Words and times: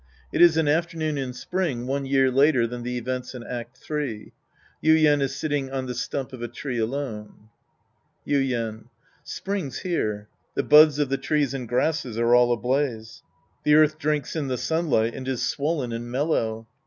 It 0.33 0.41
is 0.41 0.57
an 0.57 0.67
afternoon 0.67 1.19
in 1.19 1.31
spring 1.31 1.85
one 1.85 2.07
year 2.07 2.31
later 2.31 2.65
than 2.65 2.81
the 2.81 2.97
events 2.97 3.35
in 3.35 3.43
Act 3.43 3.79
III. 3.87 4.33
Yuien 4.83 5.21
is 5.21 5.35
sitting 5.35 5.69
on 5.69 5.85
the 5.85 5.93
stump 5.93 6.33
of 6.33 6.41
a 6.41 6.47
tree 6.47 6.79
alone 6.79 7.49
^ 8.27 8.27
Yuien. 8.27 8.85
Spring's 9.23 9.81
here. 9.81 10.27
The 10.55 10.63
buds 10.63 10.97
of 10.97 11.09
the 11.09 11.19
trees 11.19 11.53
and 11.53 11.69
grasses 11.69 12.17
are 12.17 12.33
all 12.33 12.51
ablaze. 12.51 13.21
The 13.63 13.75
earth 13.75 13.99
drinks 13.99 14.35
in 14.35 14.47
the 14.47 14.57
sun 14.57 14.89
light 14.89 15.13
and 15.13 15.27
is 15.27 15.43
swollen 15.47 15.91
and 15.93 16.09
mellow. 16.09 16.65